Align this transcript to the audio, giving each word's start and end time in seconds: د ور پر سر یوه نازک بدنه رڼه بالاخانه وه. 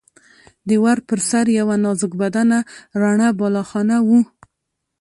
د 0.67 0.69
ور 0.83 0.97
پر 1.07 1.19
سر 1.29 1.45
یوه 1.59 1.75
نازک 1.83 2.11
بدنه 2.21 2.59
رڼه 3.01 3.27
بالاخانه 3.39 3.97
وه. 4.07 4.21